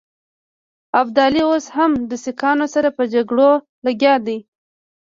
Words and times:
ابدالي 1.01 1.41
اوس 1.49 1.65
هم 1.75 1.91
د 2.09 2.11
سیکهانو 2.25 2.65
سره 2.73 2.89
په 2.97 3.03
جګړو 3.13 3.49
لګیا 3.85 4.15
دی. 4.25 4.37